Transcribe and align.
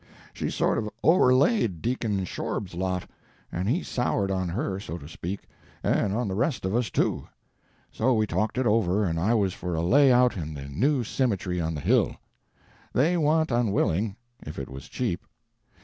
She 0.33 0.49
sort 0.49 0.79
o' 0.83 0.89
overlaid 1.03 1.79
Deacon 1.83 2.25
Shorb's 2.25 2.73
lot, 2.73 3.07
and 3.51 3.69
he 3.69 3.83
soured 3.83 4.31
on 4.31 4.49
her, 4.49 4.79
so 4.79 4.97
to 4.97 5.07
speak, 5.07 5.47
and 5.83 6.11
on 6.11 6.27
the 6.27 6.33
rest 6.33 6.65
of 6.65 6.75
us, 6.75 6.89
too. 6.89 7.27
So 7.91 8.15
we 8.15 8.25
talked 8.25 8.57
it 8.57 8.65
over, 8.65 9.05
and 9.05 9.19
I 9.19 9.35
was 9.35 9.53
for 9.53 9.75
a 9.75 9.83
lay 9.83 10.11
out 10.11 10.35
in 10.35 10.55
the 10.55 10.65
new 10.67 11.03
simitery 11.03 11.61
on 11.61 11.75
the 11.75 11.81
hill. 11.81 12.15
They 12.93 13.15
wa'n't 13.15 13.51
unwilling, 13.51 14.15
if 14.43 14.57
it 14.57 14.69
was 14.69 14.89
cheap. 14.89 15.23